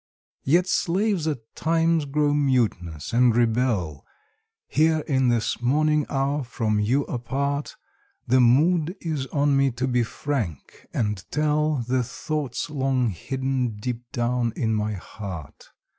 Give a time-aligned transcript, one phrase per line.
[0.45, 4.03] Yet slaves, at times, grow mutinous and rebel.
[4.67, 7.75] Here in this morning hour, from you apart,
[8.25, 14.11] The mood is on me to be frank and tell The thoughts long hidden deep
[14.11, 15.65] down in my heart.